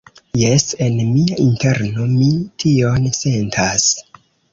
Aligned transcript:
Jes, 0.43 0.63
en 0.85 0.95
mia 1.09 1.35
interno 1.43 2.07
mi 2.13 2.29
tion 2.63 3.07
sentas. 3.19 3.87